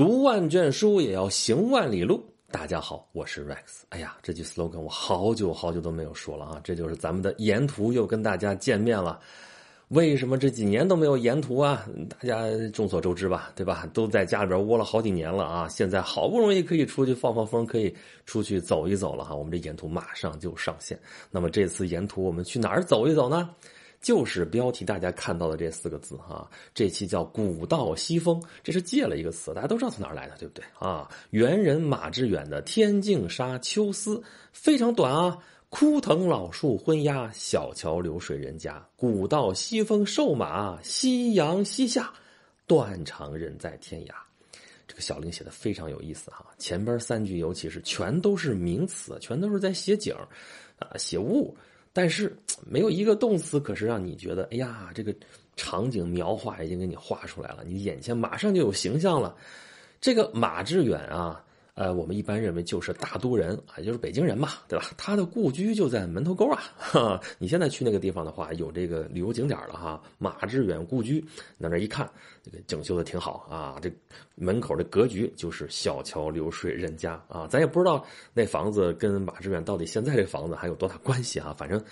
[0.00, 2.24] 读万卷书也要行万里路。
[2.50, 3.82] 大家好，我是 Rex。
[3.90, 6.60] 哎呀，这句 slogan 我好久好久都没有说了啊！
[6.64, 9.20] 这就是咱们的沿途又跟大家见面了。
[9.88, 11.86] 为什么这几年都没有沿途啊？
[12.08, 13.86] 大家众所周知吧，对吧？
[13.92, 15.68] 都在家里边窝了好几年了啊！
[15.68, 17.94] 现在好不容易可以出去放放风，可以
[18.24, 19.34] 出去走一走了哈。
[19.34, 20.98] 我们这沿途马上就上线。
[21.30, 23.50] 那么这次沿途我们去哪儿走一走呢？
[24.00, 31.06] 就是标题大家看到的这四个字哈，这期叫“古道西风”，这是借了一个词，大家都知道从哪儿来的，对不对啊？
[31.30, 34.16] 元人马致远的《天净沙·秋思》
[34.52, 35.36] 非常短啊
[35.68, 38.82] ，“枯藤老树昏鸦，小桥流水人家。
[38.96, 42.10] 古道西风瘦马，夕阳西下，
[42.66, 44.14] 断肠人在天涯。”
[44.88, 50.16] 这个小令写的非常有意思哈，前边三句尤其是全都是名词，全都是在写景
[50.78, 51.54] 啊，写物。
[51.92, 52.36] 但是
[52.66, 55.14] 没有一个动词，可是让你觉得，哎呀，这个
[55.56, 59.34] 场景描画已经给你画出来了，你眼前马上就有形象了。
[60.00, 61.44] 这个马致远啊。
[61.74, 64.90] 呃，我们一般认为就是大都人啊，就是北京人嘛，对吧？
[64.96, 66.62] 他的故居就在门头沟啊。
[66.76, 70.02] 哈，你现在去那个地方的话，有这个旅游景点了哈。
[70.18, 71.24] 马致远故居，
[71.56, 72.10] 那那一看，
[72.42, 73.78] 这个整修的挺好啊。
[73.80, 73.90] 这
[74.34, 77.46] 门口的格局就是小桥流水人家啊。
[77.48, 78.04] 咱也不知道
[78.34, 81.54] 那房子跟马致远到底现在这房子还有多大关系啊。
[81.56, 81.82] 反正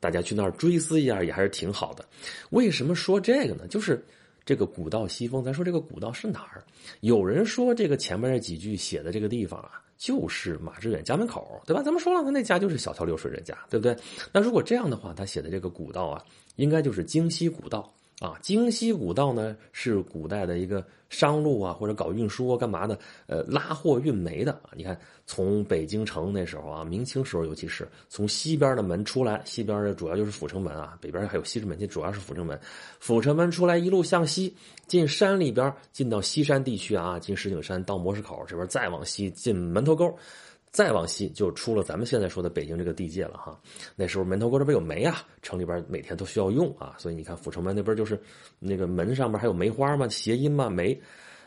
[0.00, 2.04] 大家去那儿追思一下也还是挺好的。
[2.50, 3.66] 为什么说这个呢？
[3.68, 4.04] 就是。
[4.46, 6.64] 这个古道西风，咱说这个古道是哪儿？
[7.00, 11.82] 有人说这个前面这几句写的这个地方啊，就是马致远家门口，对吧？
[11.82, 13.96] 咱们说了，他那家就是小桥流水人家，对不对？
[14.32, 16.24] 那如果这样的话，他写的这个古道啊，
[16.54, 17.92] 应该就是京西古道。
[18.18, 22.98] 啊，京西古道呢是古代的一个商路啊，或者搞运输啊，干嘛的？
[23.26, 24.58] 呃，拉货运煤的。
[24.74, 32.58] 你看，从北京城那时候啊，明清时候，尤其是从西边的门出来，西边的主要就是阜成门啊，北边还有西直门，这主要是阜成门。
[33.00, 40.16] 阜成门出来，一路向西，进山里边，进到西山地区啊，进石景山，到模式口这边，再往西进门头沟。
[40.76, 43.58] 再往西就出了咱们现在说的北京这个地界了哈。
[43.96, 48.20] 那时候门头沟这边有煤啊，城里边每天都需要用啊，所以你看阜成门那边就是
[48.58, 51.00] 那个门上面还有梅花嘛，谐音嘛梅。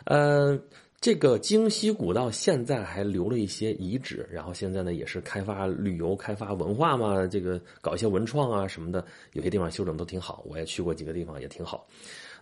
[0.06, 0.60] 呃，
[1.00, 10.44] 这个京西古道现在还留了一些遗址，然后现在呢也是开发旅游、开发文化嘛，这个搞一些文创啊什么的，有些地方修整都挺好。
[10.50, 11.86] 我也去过几个地方，也挺好。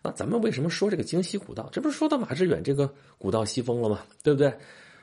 [0.01, 1.67] 那咱们为什么说这个京西古道？
[1.69, 4.05] 这不是说到马致远这个古道西风了吗？
[4.23, 4.53] 对不对？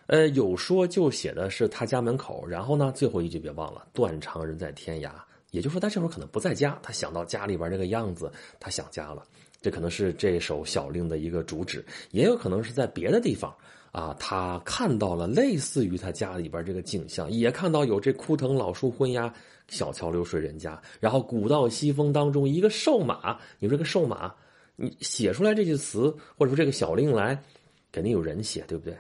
[0.06, 5.10] 呃，有说就写的是他家门口，然后呢，最后一句别忘了“断肠人在天涯”，
[5.50, 9.24] 也就是说他这会儿可能不在家，他想到家里边这个样子，他想家了。
[9.62, 13.54] 这可能是这首小令的一个主旨，也有可能是在别的地方
[13.92, 19.32] 啊，他看到了类似于他家里边这个景象，也看到有这枯藤老树昏鸦，
[19.68, 24.34] 小桥流水人家，然后古道西风当中一个瘦马，你说这个瘦马，
[24.76, 27.42] 你写出来这句词或者说这个小令来，
[27.90, 28.94] 肯定有人写，对不对？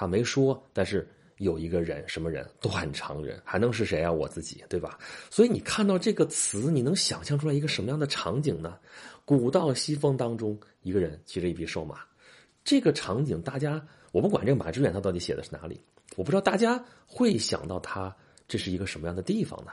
[0.00, 1.06] 他没说，但是
[1.36, 2.48] 有一个人，什么人？
[2.58, 4.10] 断肠人，还能是谁啊？
[4.10, 4.98] 我自己，对吧？
[5.28, 8.78] 所以你看到这个词，你能想象出来一个什么样的场景呢？
[9.26, 12.00] 古道西风当中，一个人骑着一匹瘦马，
[12.64, 15.78] 这个场景，大家我不管这个马致远他到底写的是哪里，
[16.16, 18.16] 我不知道大家会想到他
[18.48, 19.72] 这是一个什么样的地方呢？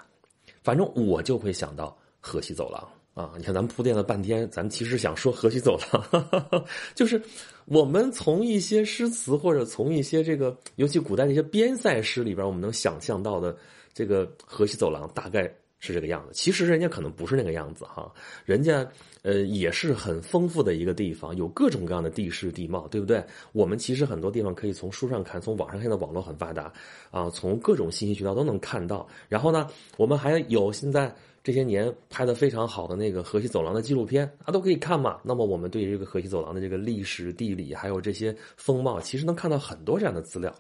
[0.62, 2.86] 反正我就会想到河西走廊。
[3.18, 6.64] 啊，你看咱们铺垫了半天，咱们其实想说河西走廊，
[6.94, 7.20] 就是
[7.66, 13.58] 我们从一些诗词或者从一些这个，尤其古代的一些边塞诗里边，我们能想象到的
[13.92, 16.30] 这个河西走廊大概是这个样子。
[16.32, 18.14] 其实人家可能不是那个样子哈，
[18.46, 18.88] 人家
[19.24, 23.26] 呃也是很丰富的一个地方，有各种各样的地势地貌，对不对？
[23.52, 26.72] 我们其实很多地方可以从书上看，从网上现在网络很发达
[27.10, 29.08] 啊，从各种信息渠道都能看到。
[29.28, 29.68] 然后呢，
[29.98, 31.12] 我们还有现在。
[31.48, 35.18] 这些年拍的非常好的那个河西走廊的纪录片啊，都可以看嘛。
[35.24, 40.54] 那么我们对于这个河西走廊的这个历史、地理还有这些风貌，其实能看到很多这样的资料。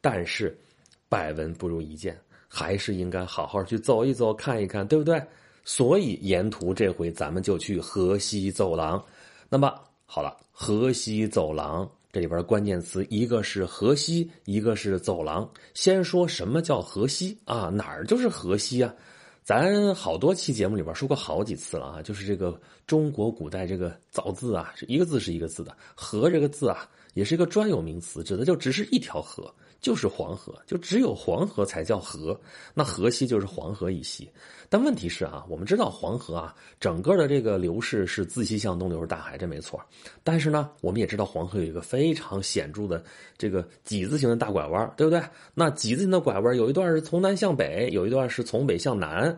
[0.00, 0.58] 但是，
[1.06, 5.22] 百闻不如一见，还是应该好好去走一走、看一看，对不对？
[5.66, 9.04] 所以沿途这回咱们就去河西走廊。
[9.50, 15.46] 那么好了，河西走廊这里边关键词一个是河西，一个是走廊。
[15.74, 17.68] 先说什么叫河西啊？
[17.68, 18.94] 哪儿就是河西啊？
[19.42, 29.52] 咱好多期节目里边说过好几次了啊，就是这个中国古代这个造字啊，是一个字是一个字的“和”这个字啊，也是一个专有名词，指的就只是一条河。
[29.80, 32.40] 就是黄河，就只有黄河才叫河，
[32.72, 34.30] 那河西就是黄河以西。
[34.68, 39.84] 但问题是啊，我们知道黄河啊，整个的这个流势是自西向东流入大海，这没错。
[40.22, 43.02] 但是呢，我们也知道黄河有一个非常显著的
[43.36, 45.20] 这个几字形的大拐弯，对不对？
[45.52, 49.36] 那几字形的拐弯有一段是从南向北，有一段是从北向南。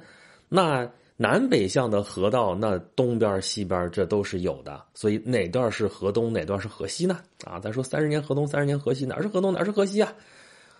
[0.51, 7.21] 那南北向的河道，那东边西边这都是有的，所以哪段是河东，哪段是河西呢？
[7.45, 10.13] 啊，咱说三十年河东，三十年河西，哪是河东，哪是河西啊？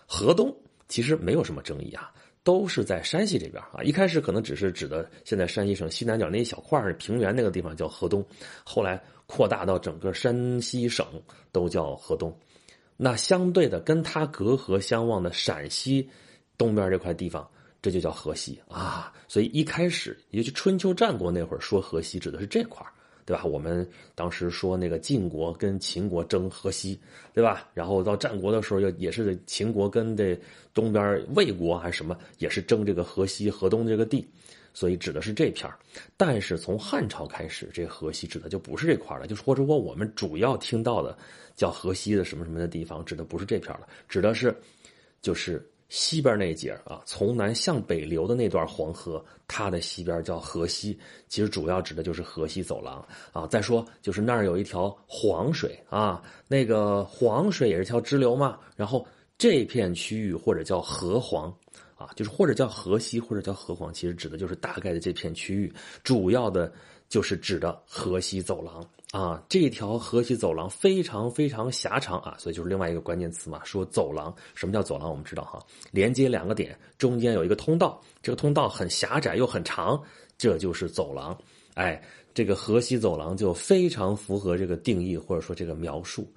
[0.07, 0.53] 河东
[0.89, 2.11] 其实没有什么争议啊，
[2.43, 3.81] 都是在山西这边啊。
[3.85, 8.27] 一开始可能只是指的现在山西省西南角那一小块平原那个地方叫河东，
[8.65, 11.07] 后来扩大到整个山西省
[11.53, 12.37] 都叫河东。
[12.97, 16.11] 那相对的，跟它隔河相望的陕西
[16.59, 17.49] 东边这块地方。
[17.85, 22.83] 这就叫河西啊，所以一开始，尤其春秋战国那会儿说河西，指的是这块
[23.27, 23.45] 对吧？
[23.45, 26.99] 我们当时说那个晋国跟秦国争河西，
[27.35, 27.69] 对吧？
[27.75, 30.35] 然后到战国的时候，又也是秦国跟这
[30.73, 34.27] 东边魏国还是什么，也是争这个河西、河东这个地，
[34.73, 35.71] 所以指的是这片
[36.17, 41.15] 但是从汉朝开始，这河西指的就不是这块了，就是或者说我们主要听到的
[41.55, 44.57] 叫河西的什么什么的地方，指的不是这片了，指的是
[45.21, 45.63] 就是。
[45.89, 50.99] 西边那一节啊，从南向北流的那段黄河，它的西边叫河西，
[51.29, 53.47] 其实主要指的就是河西走廊啊。
[53.47, 58.59] 再说就是那儿有一条黄水啊，那个黄水也是条支流嘛。
[58.75, 59.07] 然后
[59.39, 61.55] 这片区域或者叫河黄
[61.97, 65.73] 啊，就是或者叫河西或者叫河黄，其实指的就是大概的这片区域，
[66.03, 66.73] 主要的
[67.09, 68.85] 就是指的河西走廊。
[69.15, 73.61] 啊，这条河西走廊非常非常狭长啊，所以就是另外一个关键词嘛。
[73.63, 75.09] 说走廊，什么叫走廊？
[75.09, 80.03] 我们知道哈，连接两个点，中间有一个通道，这个通道很狭窄又很长，
[80.37, 81.39] 这就是走廊。
[81.75, 82.03] 哎，
[82.35, 86.29] 这个河西走廊就非常符合这个定义或者说这个描述。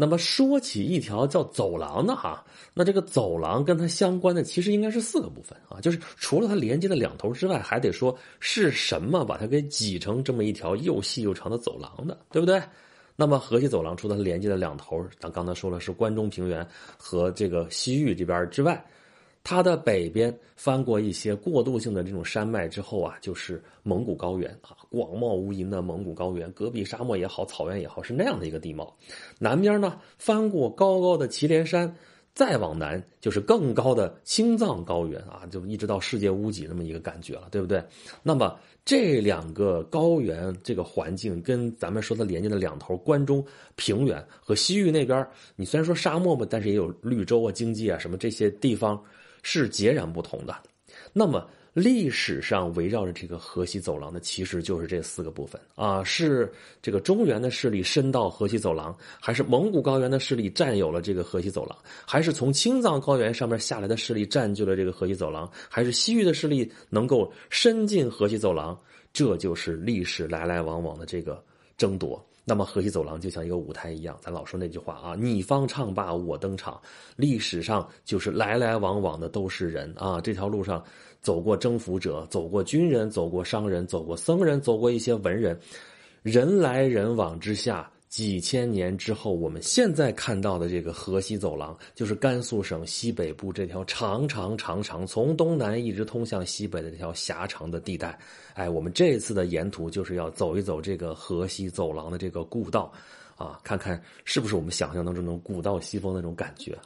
[0.00, 12.62] 那么说起一条叫走廊的哈，那这个走廊跟它相关的其实应该是四个部分啊，就是除了它连接的两头之外，还得说是什么把它给挤成这么一条又细又长的走廊的，对不对？
[13.16, 16.64] 那么河西走廊除了它连接的两头，咱刚才说了是关中平原
[16.96, 18.80] 和这个西域这边之外。
[19.50, 28.94] 它的北边翻过一些过渡性的这种山脉之后啊，就是蒙古高原啊，广袤无垠的蒙古高原，戈壁沙漠也好，草原也好，是那样的一个地貌。
[29.38, 31.96] 南边呢，翻过高高的祁连山，
[32.34, 37.82] 再往南就是更高的青藏高原啊，就一直到世界屋脊那么一个感觉了，对不对？
[38.22, 38.54] 那么
[38.84, 43.42] 这两个高原这个环境跟咱们说的连接的两头关中
[43.76, 49.02] 平原和西域那边，你虽然说沙漠吧，但是也有绿洲啊、经济啊什么这些地方。
[49.42, 50.56] 是截然不同的。
[51.12, 56.52] 那么历史上围绕着这个河西走廊的，其实就是这四个部分啊：是
[56.82, 68.78] 这个中原的势力伸到河西走廊，还是蒙古高原的势力占有了这个河西走廊，还是从青藏高原上面下来的势力占据了这个河西走廊，还是西域的势力能够伸进河西走廊？
[69.12, 71.42] 这就是历史来来往往的这个
[71.76, 72.27] 争夺。
[72.48, 76.80] 那么河西走廊就像一个舞台一样，咱老说那句话啊，你方唱罢我登场。
[77.14, 80.82] 历史上就是来来往往的都是人啊，这条路上
[81.20, 85.60] 走过征服者，走过军人，走过商人，走过僧人，走过一些文人，
[86.22, 87.90] 人来人往之下。
[88.08, 98.18] 几千年之后，我们现在看到的这个河西走廊，就是甘肃省西北部这条长长长长从东南一直通向西北的这条狭长的地带。
[98.54, 102.90] 哎，我们这次的沿途就是要走一走这个河西走廊的这个故道，
[103.36, 106.76] 啊，看看是不是我们想象当中那种古道西风那种感觉。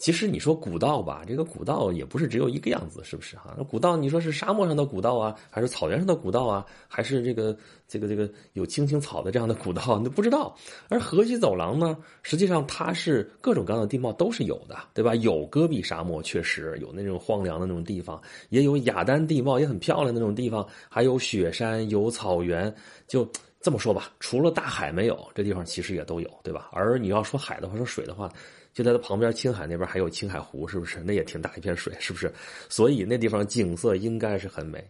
[0.00, 3.54] 其实你说古道吧，这个古道也不是只有一个样子，是不是哈？
[3.58, 7.54] 那古道你说是沙漠上的古道啊，还是草原上的古道啊，还是这个
[7.86, 10.56] 这个这个有青青草的这样的古道，你都不知道。
[10.88, 15.14] 而河西走廊呢，实际上它是各种各样的地貌都是有的，对吧？
[15.16, 22.74] 有戈壁沙漠，确实有那种荒凉的那种地方，也有雅丹地貌，也很漂亮那种地方，还有雪山，有草原。
[23.06, 26.70] 就这么说吧，除了大海没有，这地方其实也都有，对吧？
[26.72, 28.32] 而你要说海的话，说水的话。
[28.72, 31.00] 就在它旁边，青海那边还有青海湖，是不是？
[31.02, 32.32] 那也挺大一片水，是不是？
[32.68, 34.82] 所以那地方景色应该是很美。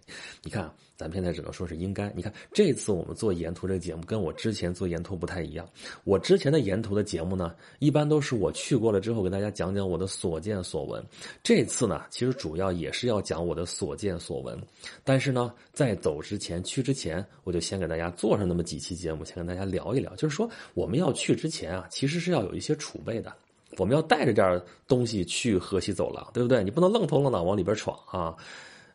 [0.43, 2.13] 你看，咱们现在只能说是应该。
[2.15, 5.67] 你看，这次我们做沿途这个节目，跟我之前做沿途不太一样。
[6.05, 11.03] 我之前的沿途的节目呢，一般都是我去过了之后，给大家讲讲我的所见所闻。
[11.43, 14.59] 这次呢，其实主要也是要讲我的所见所闻。
[15.03, 20.15] 但是呢，在走之前、去之前，我就先给大家做上那么几期节目，先跟大家聊一聊。
[20.17, 23.35] 就是说，我们要去之前啊，其实是要有一些储备的。
[23.77, 26.63] 我们要带着点东西去河西走廊，对不对？
[26.65, 28.35] 你不能愣头愣脑往里边闯啊，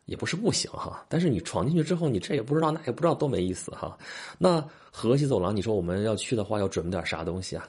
[0.04, 1.04] 也不是不行哈。
[1.08, 3.96] 但是你闯进去之后，你这也不知道，那也不知道，多没意思哈。
[4.38, 7.66] 那河西走廊，你说我们要去的话，要准备点啥东西啊？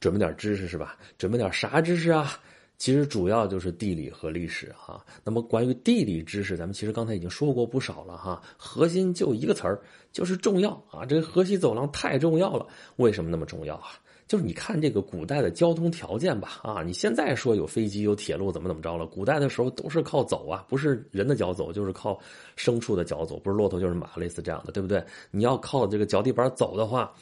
[0.00, 0.96] 准备点知识是吧？
[1.18, 2.40] 准备点啥知识啊？
[2.80, 5.04] 其实主要就是地理和历史哈。
[5.22, 8.40] 那么关于地理知识，咱们其实刚才已经说过不少了哈。
[8.56, 9.78] 核心就一个词儿，
[10.10, 11.04] 就是重要啊。
[11.04, 13.90] 这个河西走廊太重要了，为什么那么重要啊？
[14.26, 19.04] 就是你看这个古代的交通条件吧，啊，你现在说有飞机有铁路怎么怎么着了？
[19.04, 22.18] 古代的时候都是靠走啊，不是人的脚走，就是靠
[22.56, 25.04] 牲畜的脚走，不是骆驼就是马，类似这样的，对不对？
[25.30, 27.12] 你要靠这个脚底板走的话，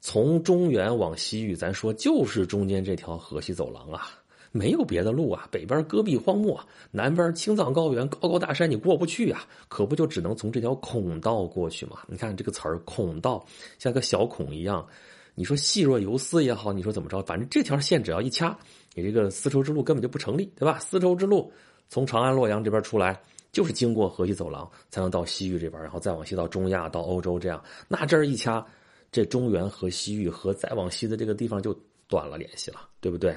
[0.00, 4.06] 从中原往西域，咱说就是中间这条河西走廊啊，
[4.52, 5.48] 没有别的路啊。
[5.50, 6.60] 北边戈壁荒漠，
[6.90, 11.98] 南边青藏高原，高高大山你过不去啊，可不就只能从这条孔道过去嘛？
[12.06, 13.44] 你看这个词儿“孔道”，
[13.78, 14.86] 像个小孔一样。
[15.38, 18.56] 你说细若游丝也好，你说怎么着，反正这条线只要一掐，
[18.94, 20.78] 你这个丝绸之路根本就不成立，对吧？
[20.78, 21.52] 丝绸之路
[21.90, 23.20] 从长安、洛阳这边出来，
[23.52, 27.62] 就是经过河西走廊才能到西域这边，然后再往西到中亚、到欧洲这样。
[27.86, 28.64] 那这儿一掐，
[29.12, 33.36] 这中原和西域和再往西的这个地方就断了联系了，对不对？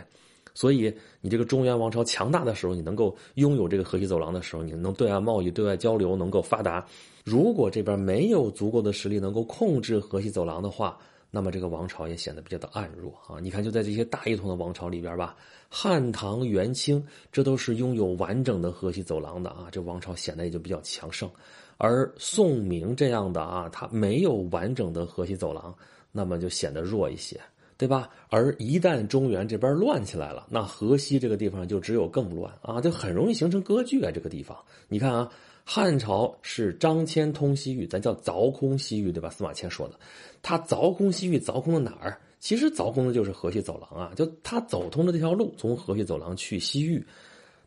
[0.59, 6.85] 所以你这个中原王朝强大的时候，你能够拥有这个河西走廊的时候，你能对外贸易、对外交流能够发达。
[7.23, 10.97] 如果这边没有足够的实力能够控制河西走廊的话，
[11.31, 13.39] 那么这个王朝也显得比较的暗弱啊！
[13.39, 15.33] 你看，就在这些大一统的王朝里边吧，
[15.69, 17.01] 汉唐元清，
[17.31, 21.29] 这都是拥有完整的河西走廊的啊，这王朝显得也就比较强盛。
[21.77, 25.73] 而宋明这样的啊，它没有完整的河西走廊，
[26.11, 27.39] 那么就显得弱一些，
[27.79, 28.07] 对吧？
[28.29, 34.11] 而一旦中原这边乱起来了，那河西这个地方就只有更乱啊，就很容易形成割据啊。
[34.13, 34.55] 这个地方，
[34.87, 35.31] 你看啊。
[35.71, 39.29] 汉朝是张骞通西域，咱叫凿空西域，对吧？
[39.29, 39.99] 司马迁说的，
[40.41, 42.19] 他凿空西域，凿空了哪儿？
[42.39, 47.05] 其实凿空的就是河西走廊啊，就他走通的这条路，从河西走廊去西域。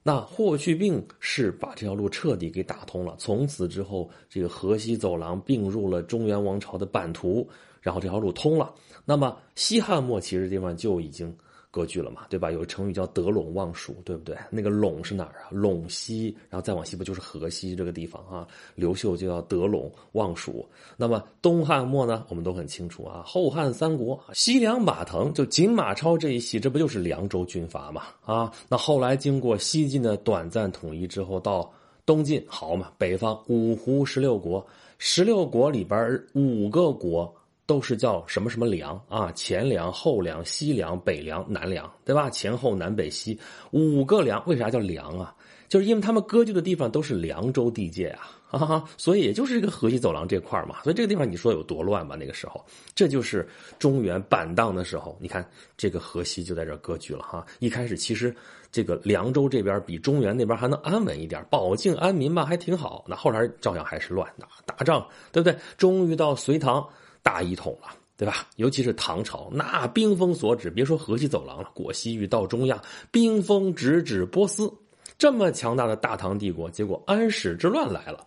[0.03, 7.49] 那霍去病是把这条路彻底给打通了，从此之后，这个河西走廊并入了中原王朝的版图，
[7.81, 8.75] 然后这条路通了。
[9.05, 11.35] 那么西汉末期这地方就已经。
[11.75, 12.53] 割据了嘛，对吧？
[12.53, 14.37] 有个成语叫得陇望蜀，对不对？
[14.51, 15.49] 那个陇是哪儿啊？
[15.51, 18.47] 陇西，然后再往西不就是河西这个地方啊？
[18.75, 20.69] 刘秀就要得陇望蜀。
[20.99, 22.27] 那么东汉末呢？
[22.29, 23.23] 我们都很清楚啊。
[23.25, 28.03] 后汉三国，西凉马腾就锦马超这一系，这不就是凉州军阀嘛？
[28.23, 31.73] 啊，那后来经过西晋的短暂统一之后，到
[32.05, 32.93] 东晋好嘛？
[32.99, 34.63] 北方五胡十六国，
[34.99, 37.35] 十六国里边五个国。
[37.73, 39.33] 都是叫什么什么梁啊？
[39.33, 42.29] 前梁、后梁、西梁、北梁、南梁，对吧？
[42.29, 43.39] 前后南北西
[43.71, 45.35] 五个梁，为啥叫梁啊？
[45.71, 48.09] 就是因为他们割据的地方都是凉州地界
[48.51, 50.83] 啊，哈哈，所以也就是这个河西走廊这块嘛。
[50.83, 52.15] 所以这个地方你说有多乱吧？
[52.15, 52.63] 那个时候，
[52.95, 53.49] 这就是
[53.79, 55.17] 中原板荡的时候。
[55.19, 55.43] 你看
[55.75, 57.43] 这个河西就在这割据了哈。
[57.59, 58.37] 一开始其实
[58.71, 63.03] 这个凉州这边比中原那边还能安稳一点，保境安民吧，还挺好。
[63.09, 65.59] 那后来照样还是乱打打仗，对不对？
[65.79, 66.87] 终于到隋唐。
[67.23, 68.47] 大一统了，对吧？
[68.57, 74.73] 尤其是唐朝，那兵锋所指，别说河西走廊了，过西域到中亚，兵锋直指波斯。
[75.19, 78.27] 这么强大的大唐帝国，结果安史之乱来了，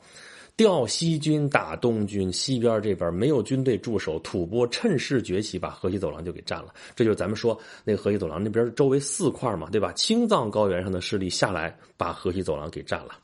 [0.56, 6.74] 调西军打东军，西边这边没有军队驻守，吐蕃趁势崛起，把河西走廊就给占了。
[6.96, 9.92] 这就是咱们说那个河西走廊那边周围四块嘛，对吧？
[9.94, 13.18] 青藏高原上的势力下来，把河西走廊给占了，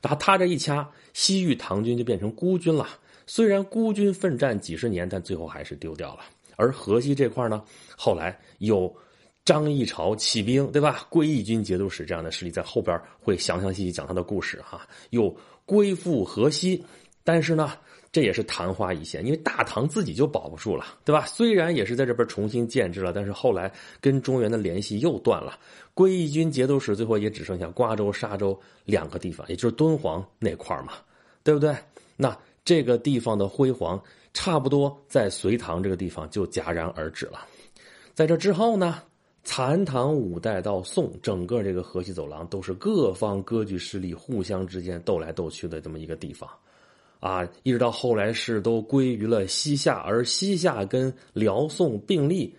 [0.00, 2.88] 然后他这一掐，西域唐军就变成孤军了。
[3.34, 6.20] 虽然孤军奋战几十年，但最后还是丢掉了。
[6.54, 7.64] 而河西这块呢，
[7.96, 8.94] 后来有
[9.42, 11.06] 张议潮起兵，对吧？
[11.08, 14.86] 归义军节度使这样的势力，在后边会详详细细讲他的故事哈。
[15.08, 15.34] 又
[15.64, 16.84] 归附河西，
[17.24, 17.72] 但是呢，
[18.12, 21.24] 这也是昙花一现，因为大唐自己就保不住了，对吧？
[21.24, 25.58] 虽然也是在这边重新建制了，但是后来跟中原的联系又断了。
[25.94, 30.92] 归义军节度使最后也只剩下瓜州、沙州两个地方，也就是敦煌那块嘛，
[31.42, 31.74] 对不对？
[32.14, 32.36] 那。
[32.64, 34.02] 这个地方的辉煌，
[34.32, 37.46] 差不多在隋唐这个地方就戛然而止了。
[38.14, 39.02] 在这之后呢，
[39.42, 46.48] 残唐五代到宋，整个这个河西走廊都是各方割据势力互相之间斗来斗去的这么一个地方，
[47.20, 52.56] 啊，一直到后来是都归于了西夏，而西夏跟辽宋并立。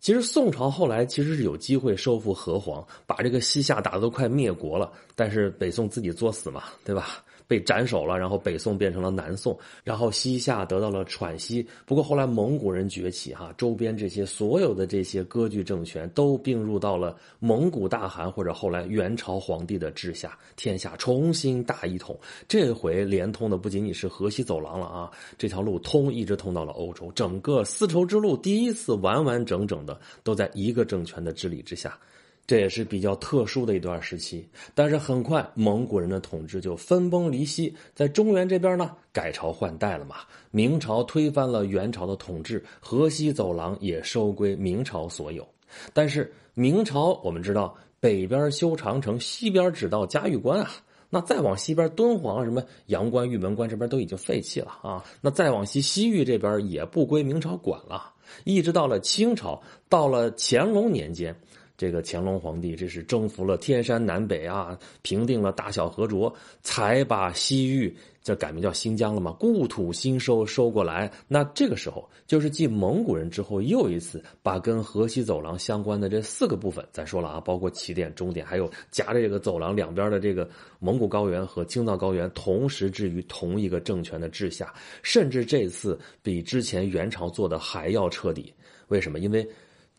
[0.00, 7.24] 其实宋朝后来其实是有机会收复河湟，把这个西夏打的都快灭国了，但是北宋自己作死嘛，对吧？
[7.46, 11.66] 被斩首了，然后北宋变成了南宋，然后西夏得到了喘息。
[11.84, 22.18] 不过后来蒙古人崛起，哈，周边这些所有的这些割据政权都并入到了蒙古大汗或者后来元朝皇帝的治下，天下重新大一统。
[22.48, 31.98] 这回连通的不仅仅是河西走廊了啊，这条路通一直通到了欧洲，整个丝绸之路第一次完完整整的都在一个政权的治理之下。
[32.46, 40.16] 这也是比较特殊的一段时期，但是很快蒙古人的统治就分崩离析，在中原这边呢改朝换代了嘛，
[40.52, 45.46] 明朝推翻了元朝的统治，河西走廊也收归明朝所有。
[45.92, 50.70] 但是明朝我们知道北边修长城，西边只到嘉峪关啊，
[51.10, 55.04] 那再往西边，敦煌什么阳关、玉门关这边都已经废弃了啊。
[55.20, 58.12] 那再往西，西域这边也不归明朝管了。
[58.44, 61.34] 一直到了清朝，到了乾隆年间。
[61.76, 71.12] 这个乾隆皇帝，这是征服了天山南北啊，平定了大小河浊，才把西域这改名叫新疆了嘛，故土新收收过来。
[71.28, 88.52] 那这个时候，就是继蒙古人之后，又一次把跟河西走廊相关的这四个部分，咱说了啊，包括起点、终点，还有夹着这个走廊两边的这个蒙古高原和青藏高原，同时置于同一个政权的治下，甚至这次比之前元朝做的还要彻底。
[88.88, 89.18] 为什么？
[89.18, 89.46] 因为。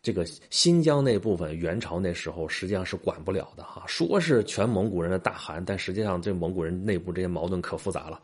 [0.08, 3.84] 这个新疆那部分，元朝那时候实际上是管不了的哈。
[3.86, 8.18] 说是全蒙古人的大汗，但实际上这蒙古人内部这些矛盾可复杂了。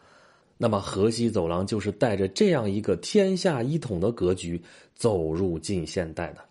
[0.57, 4.59] 那么河西走廊就是带着这样一个天下一统的格局
[4.95, 6.43] 走入近现代的。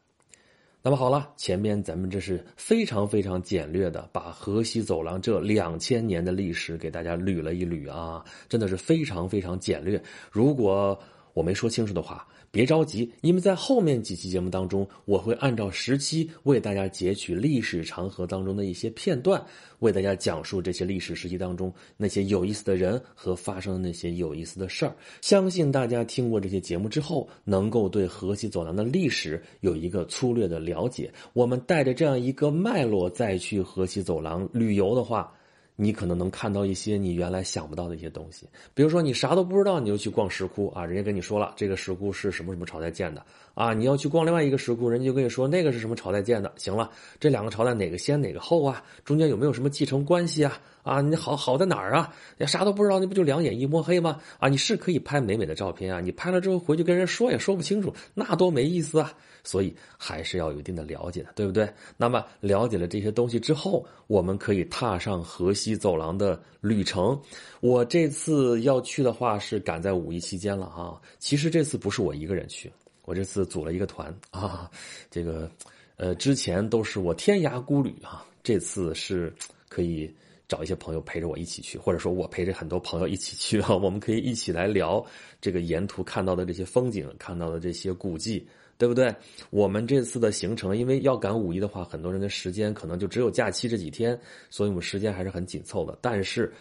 [0.84, 10.00] 那么好了，前面咱们这是非常非常简略的把河西走廊这两千年的历史给大家捋了一捋啊，真的是非常非常简略。
[10.32, 10.96] 如果
[11.34, 12.28] 我没说清楚的话。
[12.52, 19.44] 别着急，因为在后面几期节目当中，我会按照时期为大家截取历史长河当中的一些片段，
[19.80, 24.96] 为大家讲述这些历史时期当中那些有意思的人和发生的那些有意思的事儿。
[25.20, 31.12] 相信大家听过这些节目之后，能够对河西走廊的历史有一个粗略的了解。
[31.34, 35.34] 我们带着这样一个脉络再去河西走廊旅游的话。
[35.75, 46.51] 你可能能看到一些你原来想不到的一些东西，比如说你啥都不知道，你就去逛石窟啊，人家跟你说了这个石窟是什么什么朝代建的啊，你要去逛另外一个石窟，人家就跟你说那个是什么朝代建的。
[46.58, 46.89] 行了，
[47.20, 48.84] 这两个朝代哪个先哪个后啊？
[49.03, 50.60] 中间有没有什么继承关系啊？
[50.84, 52.13] 啊，你好好在哪儿啊？
[52.38, 54.20] 你啥都不知道，那不就两眼一摸黑吗？
[54.39, 59.12] 啊，你是可以拍美美的照片啊，你拍了之后回去跟人说也说不清楚，那多没意思啊。
[59.46, 61.68] 所以还是要有一定的了解的，对不对？
[61.98, 67.20] 那么了解了这些东西之后，我们可以踏上河西走廊的旅程。
[67.62, 71.00] 我这次要去的话是赶在五一期间了啊。
[71.20, 72.72] 其实这次不是我一个人去，
[73.05, 74.70] 我这次组了一个团啊。
[75.10, 75.50] 这个，
[75.96, 79.34] 呃，之前都是我天涯孤旅啊，这次是
[79.70, 80.13] 可以
[80.48, 83.75] 找一些朋友陪着我一起去，或者说我陪着很多朋友一起去啊。
[83.75, 85.03] 我们可以一起来聊
[85.39, 88.46] 这个沿途看到的这些风景，看到的这些古迹。
[88.77, 89.15] 对不对？
[89.50, 95.98] 我们这次的行程，因为要赶五一的话，很多人的时间可能就只有假期这几天，所以我们时间还是很紧凑的。
[96.01, 96.51] 但是，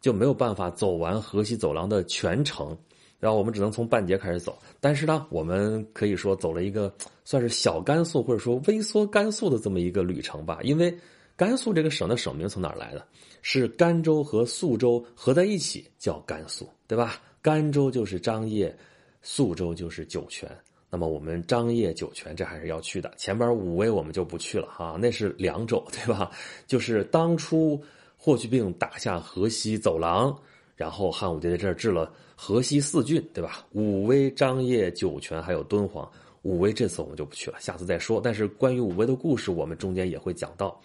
[0.00, 2.76] 就没有办法走完河西走廊的全程，
[3.20, 4.58] 然后我们只能从半截开始走。
[4.80, 6.92] 但是呢，我们可以说走了一个
[7.24, 10.58] 算是小甘肃或者说微缩甘肃的这么一个旅程吧。
[10.62, 10.96] 因为
[11.36, 13.06] 甘肃这个省的省名从哪儿来的？
[13.40, 17.20] 是甘州和肃州合在一起叫甘肃，对吧？
[17.40, 18.74] 甘州就是张掖，
[19.22, 20.50] 肃州就是酒泉。
[20.90, 26.30] 那么我们张掖酒泉这还是要去的，前边武威我们就不去了哈，那是凉州对吧？
[26.66, 27.80] 就是当初
[28.16, 30.34] 霍去病打下河西走廊，
[30.76, 33.66] 然后汉武帝在这儿置了河西四郡对吧？
[33.72, 36.10] 武威、张掖、酒泉还有敦煌。
[36.42, 38.20] 武威这次我们就不去了，下次再说。
[38.22, 40.80] 但是关于武威的故事，我们中间也会讲到。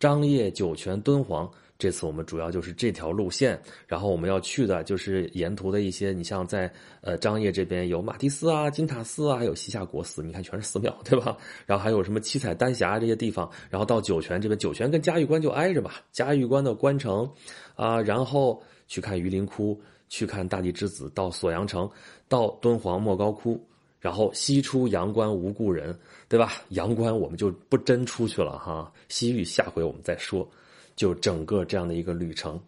[0.00, 1.48] 张掖、酒泉、敦煌。
[1.76, 11.36] 这次我们主要就是这条路线，然后我们要去的就是沿途的一些，你像在呃张掖这边有马蹄寺啊、金塔寺啊，还有西夏国寺，你看全是寺庙，对吧？
[11.66, 17.28] 然后还有什么七彩丹霞这些地方，然后到酒泉这边，酒泉跟嘉峪关就挨着吧，嘉峪关的关城，
[17.74, 21.90] 啊，然后去看榆林窟，去看大地之子，到锁阳城，
[22.28, 23.60] 到敦煌莫高窟，
[23.98, 26.52] 然后西出阳关无故人，对吧？
[26.68, 30.48] 阳关我们就不真出去了哈，西域下回我们再说。
[30.96, 32.60] 就整个这样的一个旅程，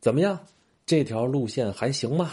[0.00, 0.38] 怎么样？
[0.86, 2.32] 这条路线还行吗？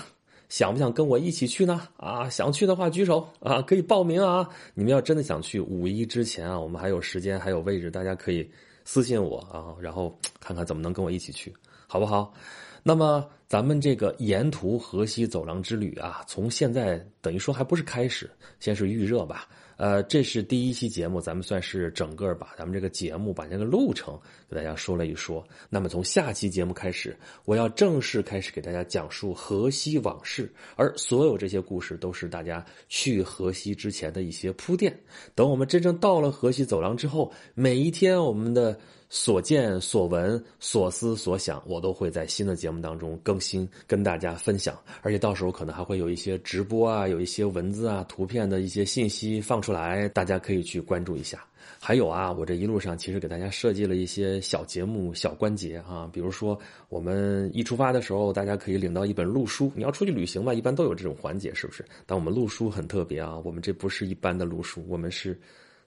[0.49, 1.87] 想不想跟我一起去呢？
[1.97, 4.49] 啊，想去的话举手啊，可以报名啊。
[4.73, 8.49] 你们要真的想去，五一之前啊，我们还有时间，还有位置，大家可以
[8.85, 11.53] 私信我啊，然后看看怎么能跟我一起去，
[11.85, 12.33] 好不好？
[12.81, 19.47] 那么咱们这个沿途河西走廊之旅啊，从现在等于说还不是开始，先是预热吧。
[19.77, 25.47] 呃，这是第一期节目，咱们算是整个把咱们这个节目把这个路程给大家说了一说。
[25.69, 34.93] 那么从下期节目开始，我要正式开始给大家讲述河西往事，而所有这些故事都是大家去河西之前的一些铺垫。
[35.35, 38.77] 等我们真正到了河西走廊之后，每一天我们的。
[39.09, 44.77] 所见所闻所思所想，我都会在新的节目当中更新，跟大家分享。
[45.01, 51.41] 而且到时候可能还会有一些直播啊，有一些文字啊、图片的一些信息放出来，大家可以去关注一下。
[51.79, 59.71] 还有啊，我这一路上其实给大家设计了一些小节目、小关节啊，比如说我们一出发的时候，大家可以领到一本路书。
[59.73, 61.85] 你要出去旅行嘛，一般都有这种环节，是不是？
[62.05, 65.39] 但我们路书很特别啊，我们这不是一般的路书，我们是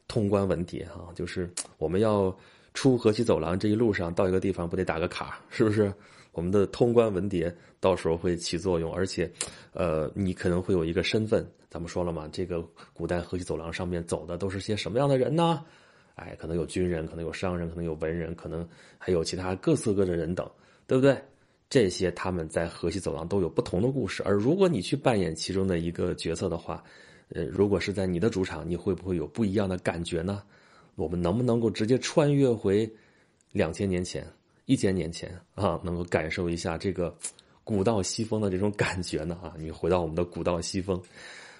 [0.09, 2.35] 通关文牒啊，就是我们要。
[2.75, 5.93] 出河西走廊这一路上到一个地方不得打个卡，是不是？
[6.33, 9.29] 我们的通关文牒到时候会起作用，而且，
[9.73, 11.45] 呃，你可能会有一个身份。
[11.69, 15.65] 咱们说了嘛，这个古代河西走廊上面走的都是些什么样的人呢？
[16.15, 20.49] 哎，可能有军人，可能有商人，可能有文人，可能还有其他各色各的人等，
[20.87, 21.21] 对不对？
[21.69, 24.23] 这些他们在河西走廊都有不同的故事。
[24.25, 26.83] 而如果你去扮演其中的一个角色的话，
[27.31, 30.43] 呃，如果是在你的主场，你会不会有不一样的感觉呢？
[31.01, 32.89] 我们能不能够直接穿越回
[33.53, 34.27] 两千年前？
[34.67, 37.13] 一千年前啊，能够感受一下这个
[37.65, 39.55] 古道西风的这种感觉呢啊！
[39.59, 41.01] 你回到我们的古道西风，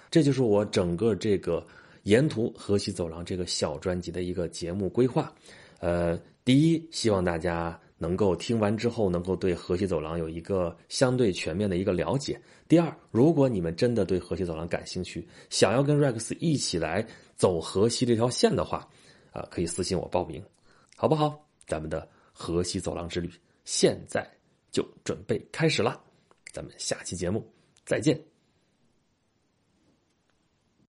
[0.09, 1.65] 这就是我整个这个
[2.03, 5.33] 沿途河西走廊这个小专辑的一个节目规划。
[5.79, 12.39] 呃，第一，希望大家能够听完之后，能够对河西走廊有一个相对全面的一个了解。
[12.69, 18.87] 第二，如果你们真的对河西走廊感兴趣，想要跟 Rex 一起来走河西这条线的话，
[19.31, 20.43] 啊，可以私信我报名，
[20.95, 21.45] 好不好？
[21.65, 22.07] 咱们的。
[22.33, 23.29] 河西走廊之旅，
[23.65, 24.27] 现在
[24.71, 26.01] 就准备开始了，
[26.51, 27.45] 咱们下期节目
[27.85, 28.30] 再见。